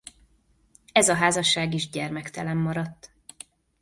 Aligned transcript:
Ez 0.91 1.09
a 1.09 1.13
házasság 1.13 1.73
is 1.73 1.89
gyermektelen 1.89 2.57
maradt. 2.57 3.11